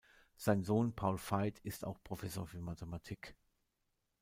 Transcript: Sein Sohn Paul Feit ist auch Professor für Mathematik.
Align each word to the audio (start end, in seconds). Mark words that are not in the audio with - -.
Sein 0.35 0.63
Sohn 0.63 0.95
Paul 0.95 1.19
Feit 1.19 1.59
ist 1.59 1.85
auch 1.85 2.01
Professor 2.03 2.47
für 2.47 2.59
Mathematik. 2.59 3.35